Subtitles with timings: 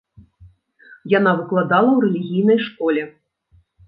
[1.17, 3.03] Яна выкладала ў рэлігійнай школе.